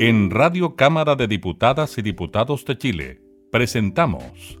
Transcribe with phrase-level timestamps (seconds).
[0.00, 4.58] En Radio Cámara de Diputadas y Diputados de Chile presentamos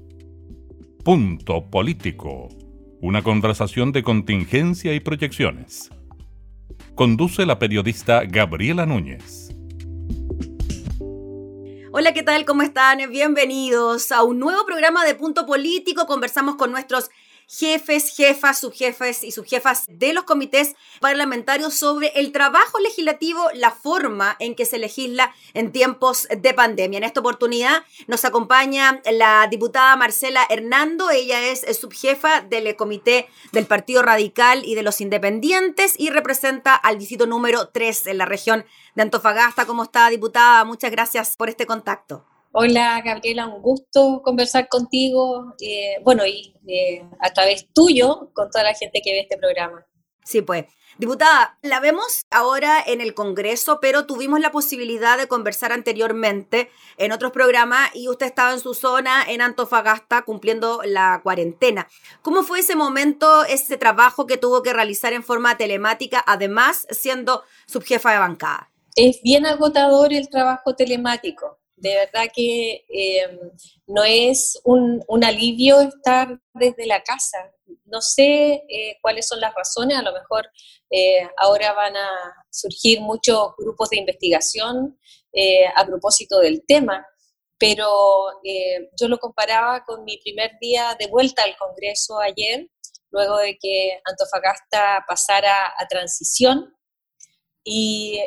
[1.04, 2.48] Punto Político,
[3.00, 5.90] una conversación de contingencia y proyecciones.
[6.94, 9.52] Conduce la periodista Gabriela Núñez.
[11.90, 12.44] Hola, ¿qué tal?
[12.44, 13.00] ¿Cómo están?
[13.10, 16.06] Bienvenidos a un nuevo programa de Punto Político.
[16.06, 17.10] Conversamos con nuestros
[17.46, 24.36] jefes, jefas, subjefes y subjefas de los comités parlamentarios sobre el trabajo legislativo, la forma
[24.38, 26.98] en que se legisla en tiempos de pandemia.
[26.98, 33.66] En esta oportunidad nos acompaña la diputada Marcela Hernando, ella es subjefa del comité del
[33.66, 38.64] Partido Radical y de los Independientes y representa al distrito número 3 en la región
[38.94, 39.66] de Antofagasta.
[39.66, 40.64] ¿Cómo está, diputada?
[40.64, 42.24] Muchas gracias por este contacto.
[42.56, 48.62] Hola Gabriela, un gusto conversar contigo, eh, bueno, y eh, a través tuyo con toda
[48.62, 49.84] la gente que ve este programa.
[50.22, 50.66] Sí, pues.
[50.96, 57.10] Diputada, la vemos ahora en el Congreso, pero tuvimos la posibilidad de conversar anteriormente en
[57.10, 61.88] otros programas y usted estaba en su zona, en Antofagasta, cumpliendo la cuarentena.
[62.22, 67.42] ¿Cómo fue ese momento, ese trabajo que tuvo que realizar en forma telemática, además siendo
[67.66, 68.70] subjefa de bancada?
[68.94, 73.38] Es bien agotador el trabajo telemático de verdad que eh,
[73.86, 77.52] no es un, alivio estar desde la casa.
[77.84, 80.48] No sé eh, cuáles son las razones, a lo mejor
[80.90, 82.10] eh, ahora van a
[82.50, 84.98] surgir muchos grupos de investigación
[85.74, 87.04] a propósito del tema,
[87.58, 87.90] pero
[88.96, 92.68] yo lo comparaba con mi primer día de vuelta al Congreso ayer,
[93.10, 96.72] luego de que Antofagasta pasara a transición.
[97.64, 98.20] Y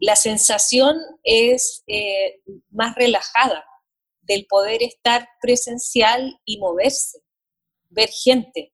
[0.00, 3.64] la sensación es eh, más relajada
[4.22, 7.18] del poder estar presencial y moverse,
[7.88, 8.72] ver gente.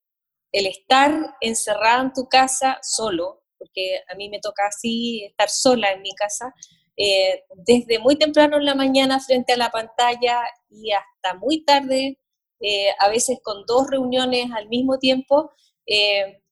[0.52, 5.92] El estar encerrada en tu casa solo, porque a mí me toca así estar sola
[5.92, 6.52] en mi casa,
[6.96, 12.20] eh, desde muy temprano en la mañana frente a la pantalla y hasta muy tarde,
[12.60, 15.50] eh, a veces con dos reuniones al mismo tiempo,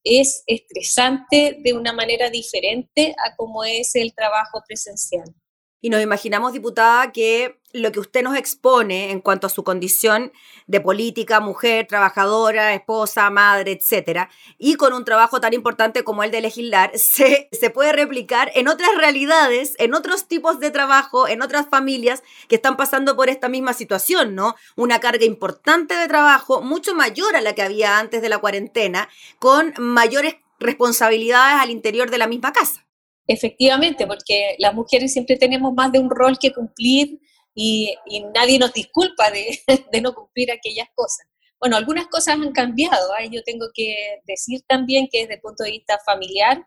[0.04, 5.34] es estresante de una manera diferente a como es el trabajo presencial.
[5.82, 10.32] Y nos imaginamos, diputada, que lo que usted nos expone en cuanto a su condición
[10.68, 16.30] de política, mujer, trabajadora, esposa, madre, etcétera, y con un trabajo tan importante como el
[16.30, 21.42] de legislar, se, se puede replicar en otras realidades, en otros tipos de trabajo, en
[21.42, 24.54] otras familias que están pasando por esta misma situación, ¿no?
[24.76, 29.08] Una carga importante de trabajo, mucho mayor a la que había antes de la cuarentena,
[29.40, 32.86] con mayores responsabilidades al interior de la misma casa.
[33.26, 37.20] Efectivamente, porque las mujeres siempre tenemos más de un rol que cumplir
[37.54, 37.94] y,
[38.34, 39.30] nadie nos disculpa
[39.92, 41.26] de, no cumplir aquellas cosas.
[41.60, 43.16] Bueno, algunas cosas han cambiado.
[43.20, 43.28] ¿eh?
[43.30, 46.66] Yo tengo que decir también que desde el punto de vista familiar,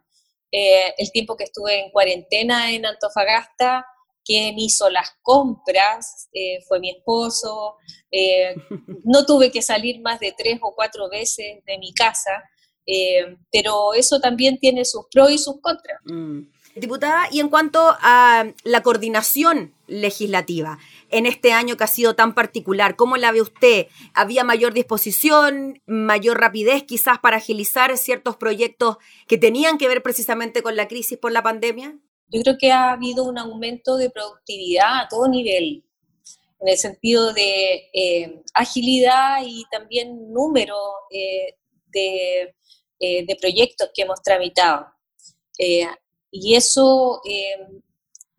[0.52, 3.86] eh, el tiempo que estuve en cuarentena en Antofagasta,
[4.24, 7.76] quien hizo las compras eh, fue mi esposo.
[9.04, 12.42] no tuve que salir más de tres o cuatro veces de mi casa
[12.86, 16.00] eh, pero eso también tiene sus pros y sus contras.
[16.06, 16.42] Mm.
[16.76, 20.78] Diputada, y en cuanto a la coordinación legislativa
[21.10, 23.88] en este año que ha sido tan particular, ¿cómo la ve usted?
[24.14, 28.98] ¿Había mayor disposición, mayor rapidez quizás para agilizar ciertos proyectos
[29.28, 31.98] que tenían que ver precisamente con la crisis por la pandemia?
[32.28, 35.86] Yo creo que ha habido un aumento de productividad a todo nivel,
[36.60, 40.76] en el sentido de eh, agilidad y también número
[41.10, 41.56] eh,
[41.96, 42.56] de
[42.98, 44.88] eh, de proyectos que hemos tramitado.
[45.60, 45.86] Eh,
[46.32, 47.82] y eso eh,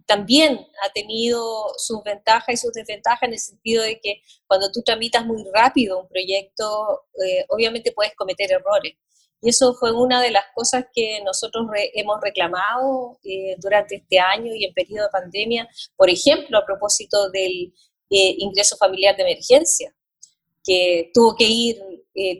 [0.07, 4.81] también ha tenido sus ventajas y sus desventajas en el sentido de que cuando tú
[4.83, 7.05] tramitas muy rápido un proyecto,
[7.49, 8.95] obviamente puedes cometer errores.
[9.43, 13.19] Y eso fue una de las cosas que nosotros hemos reclamado
[13.59, 17.75] durante este año y en periodo de pandemia, por ejemplo, a propósito del
[18.09, 19.95] ingreso familiar de emergencia,
[20.65, 21.77] que tuvo que ir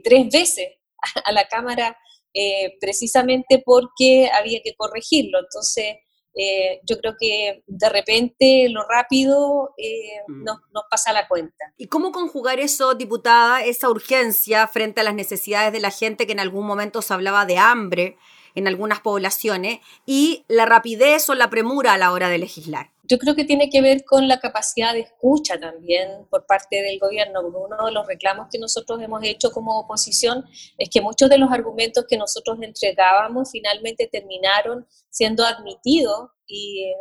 [0.03, 0.77] tres veces
[1.25, 1.97] a la Cámara
[2.35, 5.39] eh, precisamente porque había que corregirlo.
[5.39, 5.97] Entonces,
[6.35, 10.45] eh, yo creo que de repente lo rápido eh, mm.
[10.45, 11.73] nos, nos, pasa la cuenta.
[11.79, 16.33] ¿Y cómo conjugar eso, diputada, esa urgencia frente a las necesidades de la gente que
[16.33, 18.19] en algún momento se hablaba de hambre
[18.55, 22.91] en algunas poblaciones y la rapidez o la premura a la hora de legislar?
[23.09, 26.99] Yo creo que tiene que ver con la capacidad de escucha también por parte del
[26.99, 27.41] gobierno.
[27.41, 30.45] Uno de los reclamos que nosotros hemos hecho como oposición
[30.79, 36.93] es que muchos de los argumentos que nosotros entregábamos finalmente terminaron siendo admitidos y,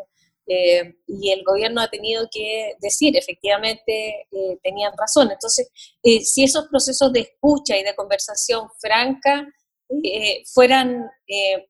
[0.48, 5.32] eh, y el gobierno ha tenido que decir, efectivamente, eh, tenían razón.
[5.32, 5.70] Entonces,
[6.04, 9.48] eh, si esos procesos de escucha y de conversación franca
[10.52, 11.08] fueran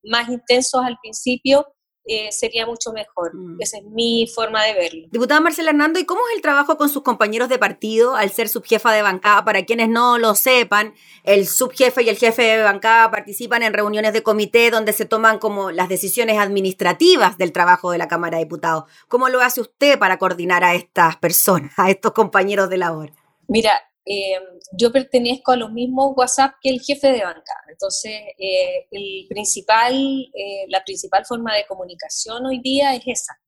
[0.04, 1.75] más intensos al principio,
[2.08, 3.36] eh, sería mucho mejor.
[3.36, 3.58] Mm.
[3.60, 5.08] Esa es mi forma de verlo.
[5.12, 8.48] Diputada Marcela Hernando, ¿y cómo es el trabajo con sus compañeros de partido al ser
[8.48, 9.44] subjefa de bancada?
[9.44, 10.94] Para quienes no lo sepan,
[11.24, 15.40] el subjefe y el jefe de bancada participan en reuniones de comité donde se toman
[15.40, 18.84] como las decisiones administrativas del trabajo de la Cámara de Diputados.
[19.08, 23.12] ¿Cómo lo hace usted para coordinar a estas personas, a estos compañeros de labor?
[23.48, 24.40] Mira, eh,
[24.72, 27.64] yo pertenezco a los mismos WhatsApp que el jefe de bancada.
[27.70, 29.96] Entonces, eh, el principal,
[30.34, 33.40] eh, la principal forma de comunicación hoy día es esa.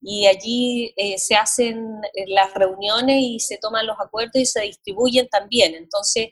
[0.00, 1.82] Y allí se hacen
[2.28, 5.74] las reuniones y se toman los acuerdos y se distribuyen también.
[5.74, 6.28] Entonces,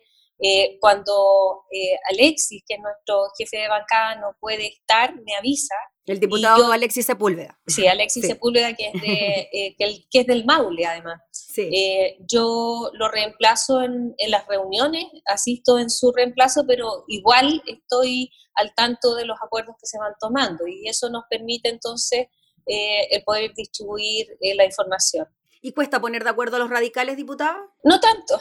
[0.80, 1.64] cuando
[2.10, 5.74] Alexis, que es nuestro jefe de bancada, no puede estar, me avisa
[6.06, 7.58] el diputado Alexis Sepúlveda.
[7.66, 11.20] Sí, Alexis Sepúlveda, que es, de, eh, que, es del Maule, además.
[11.56, 18.74] Eh, yo lo reemplazo en, las reuniones, asisto en su reemplazo, pero igual estoy al
[18.74, 22.26] tanto de los acuerdos que se van tomando y eso nos permite entonces
[22.66, 24.26] eh, el poder distribuir
[24.56, 25.26] la información.
[25.62, 27.58] ¿Y cuesta poner de acuerdo a los radicales, diputada?
[27.82, 28.38] No tanto,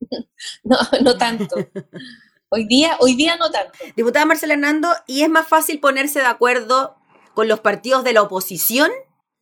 [0.62, 1.56] no, no tanto.
[2.52, 3.78] Hoy día, hoy día no tanto.
[3.94, 6.99] Diputada Marcela Hernando, ¿y es más fácil ponerse de acuerdo
[7.34, 8.90] con los partidos de la oposición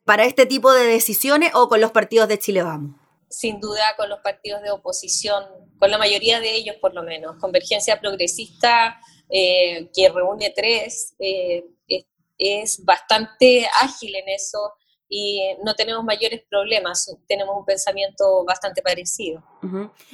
[0.04, 2.96] para este tipo de decisiones o con los partidos de Chile Vamos?
[3.28, 5.44] Sin duda con los partidos de oposición,
[5.78, 7.36] con la mayoría de ellos por lo menos.
[7.40, 8.98] Convergencia Progresista,
[9.28, 11.66] eh, que reúne tres, eh,
[12.38, 14.72] es, bastante ágil en eso
[15.08, 19.42] y no tenemos mayores problemas, tenemos un pensamiento bastante parecido.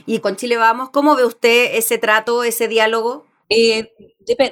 [0.07, 3.27] Y con Chile Vamos, ¿cómo ve usted ese trato, ese diálogo?
[3.49, 3.93] Eh,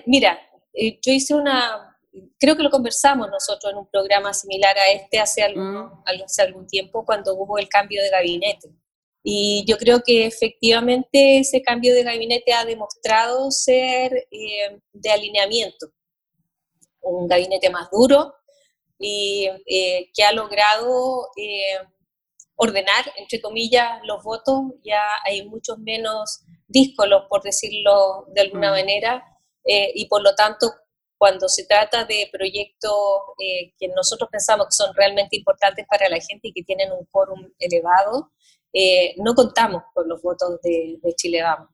[0.07, 0.39] mira,
[0.75, 1.92] yo hice una,
[2.39, 6.05] creo que lo conversamos nosotros en un programa similar a este hace algún, mm.
[6.25, 8.69] hace algún tiempo cuando hubo el cambio de gabinete.
[9.25, 15.93] Y yo creo que efectivamente ese cambio de gabinete ha demostrado ser eh, de alineamiento.
[17.01, 18.35] Un gabinete más duro
[18.99, 21.79] y eh, que ha logrado eh,
[22.57, 24.73] ordenar, entre comillas, los votos.
[24.85, 28.75] Ya hay muchos menos díscolos, por decirlo de alguna mm.
[28.75, 29.25] manera,
[29.65, 30.73] y por lo tanto
[31.23, 32.93] cuando se trata de proyectos
[33.39, 37.07] eh, que nosotros pensamos que son realmente importantes para la gente y que tienen un
[37.13, 38.33] quórum elevado,
[38.73, 41.69] eh, no contamos con los votos de, Chile Vamos.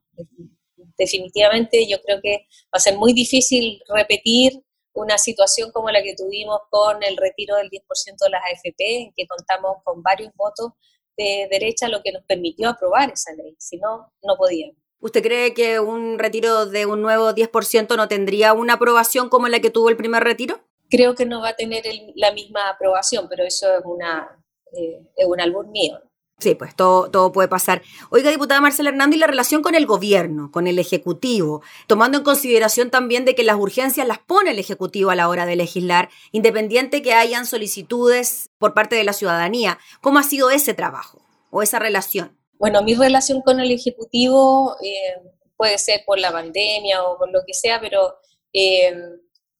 [0.95, 4.61] Definitivamente yo creo que va a ser muy difícil repetir
[4.93, 7.81] una situación como la que tuvimos con el retiro del 10%
[8.19, 10.73] de las AFP, en que contamos con varios votos
[11.17, 14.78] de derecha, lo que nos permitió aprobar esa ley, si no, no podíamos.
[15.01, 19.61] ¿Usted cree que un retiro de un nuevo 10% no tendría una aprobación como la
[19.61, 20.59] que tuvo el primer retiro?
[20.89, 21.83] Creo que no va a tener
[22.15, 24.43] la misma aprobación, pero eso es, una,
[24.73, 25.99] eh, es un albur mío.
[26.39, 27.81] Sí, pues todo, todo puede pasar.
[28.09, 32.23] Oiga, diputada Marcela Hernando, y la relación con el gobierno, con el Ejecutivo, tomando en
[32.23, 36.09] consideración también de que las urgencias las pone el Ejecutivo a la hora de legislar,
[36.31, 39.79] independiente que hayan solicitudes por parte de la ciudadanía.
[40.01, 42.38] ¿Cómo ha sido ese trabajo o esa relación?
[42.59, 45.15] Bueno, mi relación con el Ejecutivo eh,
[45.55, 48.17] puede ser por la pandemia o por lo que sea, pero
[48.51, 48.93] eh,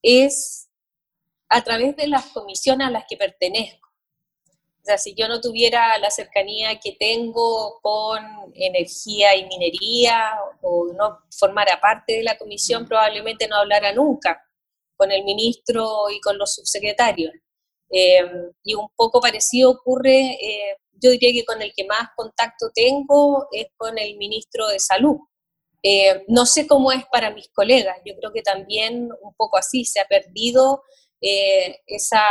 [0.02, 0.68] es
[1.48, 3.88] a través de las comisiones a las que pertenezco.
[4.82, 8.22] O sea, si yo no tuviera la cercanía que tengo con
[8.54, 14.46] energía y minería o no formara parte de la comisión, probablemente no hablara nunca
[14.98, 17.32] con el ministro y con los subsecretarios.
[17.90, 18.20] Eh,
[18.64, 20.38] y un poco parecido ocurre
[21.02, 25.18] yo diría que con el que más contacto tengo es con el ministro de Salud.
[25.82, 29.86] Eh, no sé cómo es para mis colegas, yo creo que también un poco así
[29.86, 30.84] se ha perdido
[31.22, 32.22] eh, esa,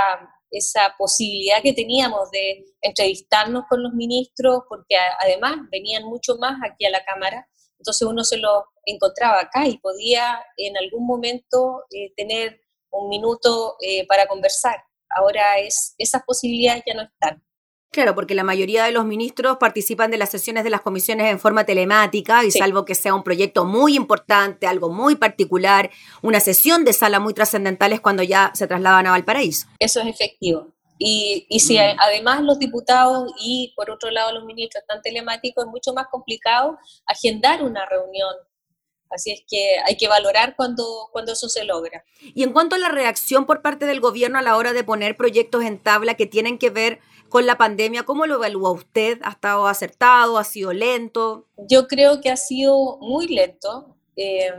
[0.50, 6.84] esa posibilidad que teníamos de entrevistarnos con los ministros, porque además venían mucho más aquí
[6.84, 7.48] a la Cámara,
[7.78, 12.60] entonces uno se lo encontraba acá y podía en algún momento eh, tener
[12.90, 13.76] un minuto
[14.08, 14.82] para conversar.
[15.10, 17.42] Ahora es, esas posibilidades ya no están.
[17.90, 21.40] Claro, porque la mayoría de los ministros participan de las sesiones de las comisiones en
[21.40, 25.90] forma telemática y salvo que sea un proyecto muy importante, algo muy particular,
[26.20, 29.66] una sesión de sala muy trascendental es cuando ya se trasladan a Valparaíso.
[29.78, 30.74] Eso es efectivo.
[30.98, 31.96] Y, y si mm.
[31.98, 36.76] además los diputados y por otro lado los ministros están telemáticos, es mucho más complicado
[37.06, 38.34] agendar una reunión
[39.10, 42.04] Así es que hay que valorar cuando, cuando eso se logra.
[42.20, 45.16] Y en cuanto a la reacción por parte del gobierno a la hora de poner
[45.16, 49.18] proyectos en tabla que tienen que ver con la pandemia, ¿cómo lo evalúa usted?
[49.22, 50.38] ¿Ha estado acertado?
[50.38, 51.46] ¿Ha sido lento?
[51.68, 54.50] Yo creo que ha sido muy lento, eh,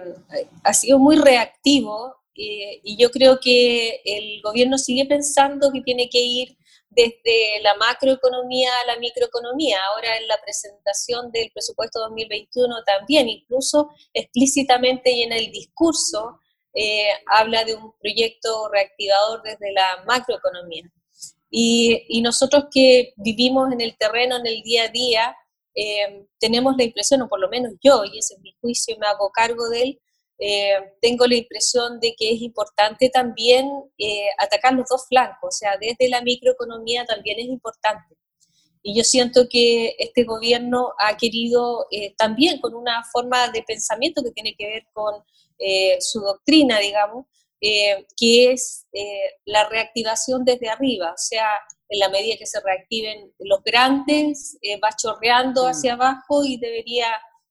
[0.64, 6.10] ha sido muy reactivo eh, y yo creo que el gobierno sigue pensando que tiene
[6.10, 6.58] que ir
[6.90, 9.78] desde la macroeconomía a la microeconomía.
[9.94, 16.40] Ahora en la presentación del presupuesto 2021 también, incluso explícitamente y en el discurso,
[16.74, 20.84] eh, habla de un proyecto reactivador desde la macroeconomía.
[21.50, 25.36] Y, nosotros que vivimos en el terreno, en el día a día,
[25.76, 29.08] eh, tenemos la impresión, o por lo menos yo, y ese es mi juicio, me
[29.08, 30.02] hago cargo de él,
[30.38, 33.70] eh, tengo la impresión de que es importante también
[34.38, 38.16] atacar los dos flancos, o sea, desde la microeconomía también es importante.
[38.82, 41.88] Y yo siento que este gobierno ha querido
[42.18, 45.16] también con una forma de pensamiento que tiene que ver con
[45.60, 47.26] eh, su doctrina, digamos,
[47.62, 51.48] eh, que es eh, la reactivación desde arriba, o sea,
[51.90, 55.68] en la medida que se reactiven los grandes, va chorreando mm.
[55.68, 57.08] hacia abajo y debería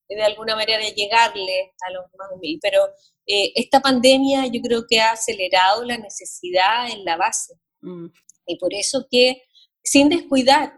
[0.08, 2.60] de alguna manera llegarle a los más humildes.
[2.62, 2.88] Pero
[3.26, 7.54] esta pandemia yo creo que ha acelerado la necesidad en la base.
[7.82, 8.06] Mm.
[8.46, 9.42] Y por eso que,
[9.82, 10.72] sin descuidar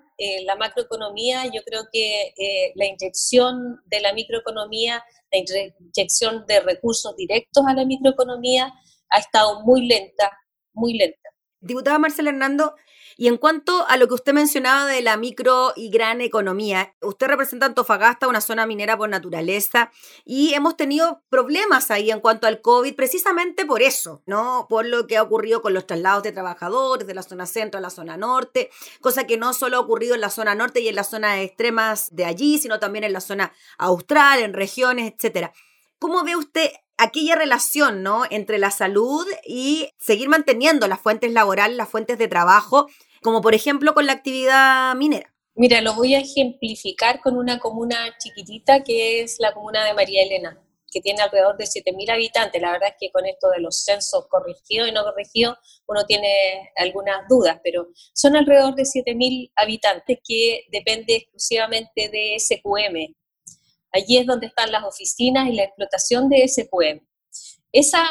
[0.44, 7.64] la macroeconomía, yo creo que la inyección de la microeconomía la inyección de recursos directos
[7.66, 8.72] a la microeconomía
[9.10, 10.30] ha estado muy lenta,
[10.72, 11.30] muy lenta.
[11.62, 12.74] Diputada Marcela Hernando,
[13.18, 17.26] y en cuanto a lo que usted mencionaba de la micro y gran economía, usted
[17.26, 19.92] representa Antofagasta, una zona minera por naturaleza,
[20.24, 24.66] y hemos tenido problemas ahí en cuanto al COVID precisamente por eso, ¿no?
[24.70, 27.82] Por lo que ha ocurrido con los traslados de trabajadores de la zona centro a
[27.82, 28.70] la zona norte,
[29.02, 32.08] cosa que no solo ha ocurrido en la zona norte y en las zonas extremas
[32.12, 35.52] de allí, sino también en la zona austral, en regiones, etcétera.
[35.98, 36.70] ¿Cómo ve usted
[37.00, 38.24] aquella relación ¿no?
[38.30, 42.86] entre la salud y seguir manteniendo las fuentes laborales, las fuentes de trabajo
[43.22, 45.34] como por ejemplo con la actividad minera.
[45.54, 50.22] Mira, lo voy a ejemplificar con una comuna chiquitita que es la comuna de María
[50.22, 50.58] Elena,
[50.90, 52.62] que tiene alrededor de 7.000 habitantes.
[52.62, 56.70] La verdad es que con esto de los censos corregidos y no corregidos uno tiene
[56.76, 63.14] algunas dudas, pero son alrededor de 7.000 habitantes que depende exclusivamente de SQM.
[63.92, 67.00] Allí es donde están las oficinas y la explotación de SQM.
[67.72, 68.04] Esa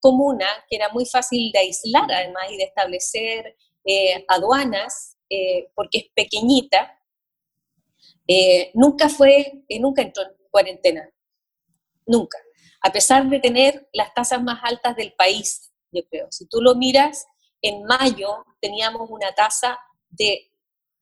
[0.00, 5.98] comuna, que era muy fácil de aislar además y de establecer eh, aduanas, eh, porque
[5.98, 6.98] es pequeñita,
[8.26, 11.10] eh, nunca fue, nunca entró en cuarentena,
[12.06, 12.38] nunca,
[12.82, 16.28] a pesar de tener las tasas más altas del país, yo creo.
[16.30, 17.26] Si tú lo miras,
[17.62, 20.50] en mayo teníamos una tasa de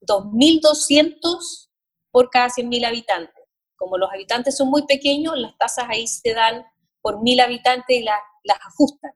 [0.01, 1.69] 2.200
[2.11, 3.38] por cada 100.000 habitantes.
[3.79, 6.65] Como los habitantes son muy pequeños, las tasas ahí se dan
[7.01, 9.11] por 1.000 habitantes y las, las ajustan.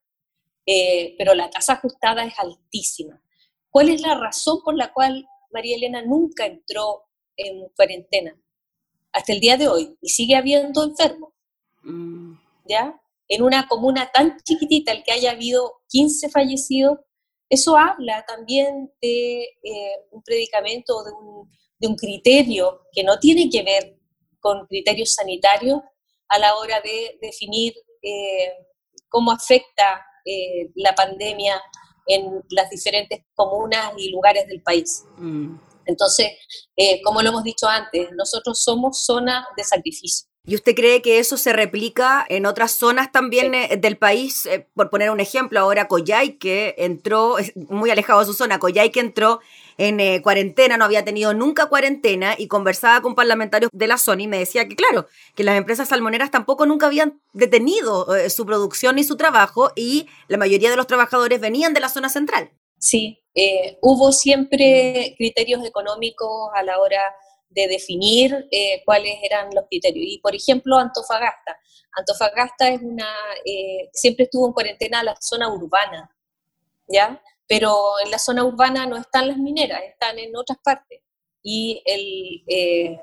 [1.18, 3.22] pero la tasa ajustada es altísima.
[3.70, 7.04] ¿Cuál es la razón por la cual María Elena nunca entró
[7.36, 8.40] en cuarentena?
[9.12, 9.98] Hasta el día de hoy.
[10.02, 11.34] Y sigue habiendo enfermos.
[11.84, 12.36] Mm.
[12.66, 13.00] ¿Ya?
[13.28, 17.00] En una comuna tan chiquitita, el que haya habido 15 fallecidos,
[17.50, 23.50] eso habla también de eh, un predicamento, de un, de un criterio que no tiene
[23.50, 24.00] que ver
[24.44, 25.80] con criterios sanitarios
[26.28, 28.52] a la hora de definir eh,
[29.08, 31.62] cómo afecta eh, la pandemia
[32.06, 35.06] en las diferentes comunas y lugares del país.
[35.18, 35.56] Mm.
[35.86, 36.32] Entonces,
[36.76, 40.28] eh, como lo hemos dicho antes, nosotros somos zona de sacrificio.
[40.46, 44.46] ¿Y usted cree que eso se replica en otras zonas también eh, del país?
[44.46, 47.38] Eh, por poner un ejemplo, ahora Coyay, que entró,
[47.70, 49.40] muy alejado de su zona, Coyay que entró
[49.78, 54.24] en eh, cuarentena, no había tenido nunca cuarentena y conversaba con parlamentarios de la zona
[54.24, 58.98] y me decía que claro, que las empresas salmoneras tampoco nunca habían detenido su producción
[58.98, 62.52] ni su trabajo y la mayoría de los trabajadores venían de la zona central.
[62.78, 63.24] Sí,
[63.82, 67.02] hubo siempre criterios económicos a la hora
[67.54, 70.06] de definir eh, cuáles eran los criterios.
[70.08, 71.58] Y, por ejemplo, Antofagasta.
[71.94, 73.14] Antofagasta es una,
[73.46, 76.16] eh, siempre estuvo en cuarentena la zona urbana,
[76.88, 77.22] ¿ya?
[77.48, 81.02] Pero en la zona urbana no están las mineras, están en otras partes.
[81.44, 83.00] Y eh,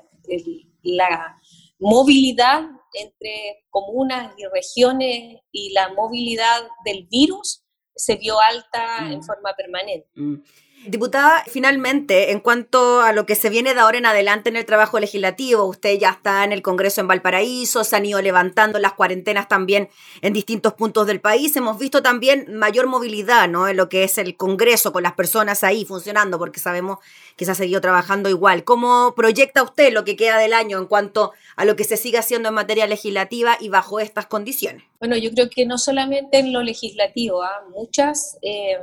[0.83, 1.35] la
[1.79, 7.63] movilidad entre comunas y regiones y la movilidad del virus
[7.95, 9.23] se vio alta en mm.
[9.23, 10.09] forma permanente.
[10.15, 10.35] Mm.
[10.85, 14.65] Diputada, finalmente, en cuanto a lo que se viene de ahora en adelante en el
[14.65, 18.93] trabajo legislativo, usted ya está en el Congreso en Valparaíso, se han ido levantando las
[18.93, 19.89] cuarentenas también
[20.21, 21.55] en distintos puntos del país.
[21.55, 23.67] Hemos visto también mayor movilidad ¿no?
[23.67, 26.97] en lo que es el Congreso, con las personas ahí funcionando, porque sabemos
[27.37, 28.63] que se ha seguido trabajando igual.
[28.63, 32.17] ¿Cómo proyecta usted lo que queda del año en cuanto a lo que se sigue
[32.17, 34.83] haciendo en materia legislativa y bajo estas condiciones?
[34.99, 37.63] Bueno, yo creo que no solamente en lo legislativo, ¿ah?
[37.69, 38.79] muchas, eh,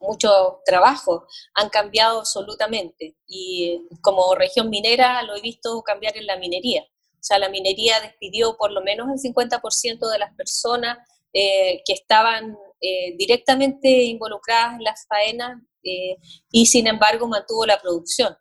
[0.00, 1.22] muchos trabajos
[1.54, 6.82] han cambiado absolutamente y como región minera lo he visto cambiar en la minería.
[7.22, 10.98] O sea, la minería despidió por lo menos el 50% de las personas
[11.32, 18.36] eh, que estaban eh, directamente involucradas en las faenas y sin embargo mantuvo la producción.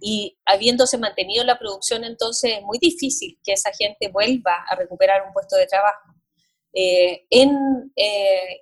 [0.00, 5.24] Y habiéndose mantenido la producción, entonces es muy difícil que esa gente vuelva a recuperar
[5.24, 6.14] un puesto de trabajo.
[6.72, 7.92] en,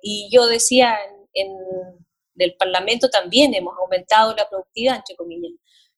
[0.03, 0.97] y yo decía,
[1.33, 1.55] en,
[2.37, 5.51] el Parlamento también hemos aumentado la productividad, entre comillas.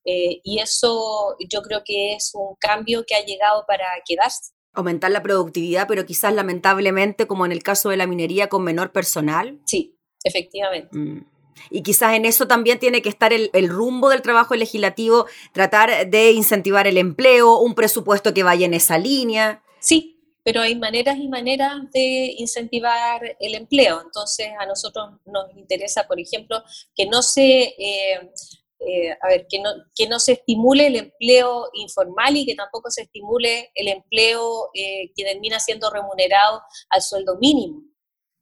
[0.03, 5.21] y eso yo creo que es un cambio que ha llegado para quedarse aumentar la
[5.21, 9.59] productividad, pero quizás lamentablemente, como en el caso de la minería, con menor personal.
[9.65, 10.97] Sí, efectivamente.
[10.97, 11.25] Mm.
[11.69, 16.31] Y quizás en eso también tiene que estar el, rumbo del trabajo legislativo, tratar de
[16.31, 19.61] incentivar el empleo, un presupuesto que vaya en esa línea.
[19.79, 20.18] Sí,
[20.49, 24.01] pero hay maneras y maneras de incentivar el empleo.
[24.03, 26.63] Entonces, a nosotros nos interesa, por ejemplo,
[26.95, 28.31] que no se eh,
[28.79, 32.89] eh, a ver, que no, que no se estimule el empleo informal y que tampoco
[32.89, 37.83] se estimule el empleo eh, que termina siendo remunerado al sueldo mínimo.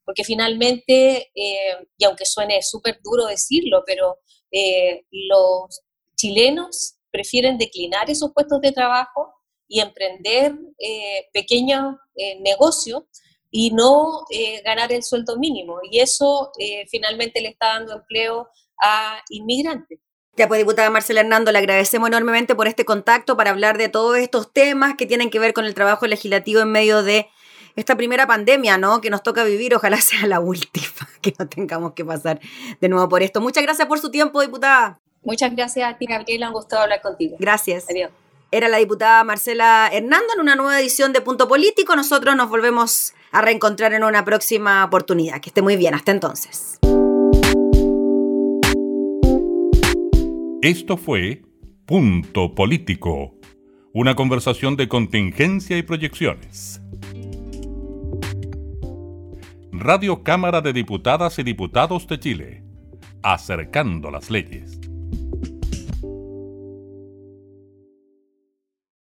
[0.06, 4.20] Porque finalmente, eh, y aunque suene súper duro decirlo, pero
[5.12, 5.82] los
[6.16, 9.34] chilenos prefieren declinar esos puestos de trabajo
[9.68, 10.56] y emprender
[11.34, 11.96] pequeños
[12.40, 13.04] negocios
[13.52, 14.26] y no
[14.64, 15.80] ganar el sueldo mínimo.
[15.90, 16.52] Y eso
[16.90, 18.50] finalmente le está dando empleo
[18.82, 20.00] a inmigrantes.
[20.38, 24.18] Ya pues, diputada Marcela Hernando, le agradecemos enormemente por este contacto para hablar de todos
[24.18, 27.28] estos temas que tienen que ver con el trabajo legislativo en medio de
[27.76, 29.02] esta primera pandemia, ¿no?
[29.02, 32.40] Que nos toca vivir, ojalá sea la última, que no tengamos que pasar
[32.80, 33.42] de nuevo por esto.
[33.42, 35.00] Muchas gracias por su tiempo, diputada.
[35.24, 37.36] Muchas gracias a ti, Gabriela, un gusto hablar contigo.
[37.40, 37.90] Gracias.
[37.90, 38.12] Adiós.
[38.50, 41.98] Era la diputada Marcela Hernando en una nueva edición de Punto Político.
[41.98, 45.42] Nosotros nos volvemos a reencontrar en una próxima oportunidad.
[45.42, 45.94] Que esté muy bien.
[45.94, 46.80] Hasta entonces.
[50.62, 51.42] Esto fue
[51.86, 53.36] Punto Político,
[53.94, 56.82] una conversación de contingencia y proyecciones.
[59.74, 62.64] Radio Cámara de Diputadas y Diputados de Chile,
[63.24, 64.80] acercando las leyes.